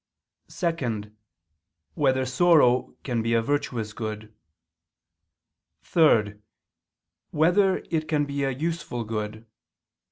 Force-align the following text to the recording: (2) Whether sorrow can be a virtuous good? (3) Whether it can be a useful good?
(2) 0.47 1.13
Whether 1.93 2.25
sorrow 2.25 2.95
can 3.03 3.21
be 3.21 3.35
a 3.35 3.41
virtuous 3.43 3.93
good? 3.93 4.33
(3) 5.83 6.39
Whether 7.29 7.83
it 7.91 8.07
can 8.07 8.25
be 8.25 8.43
a 8.43 8.49
useful 8.49 9.03
good? 9.03 9.45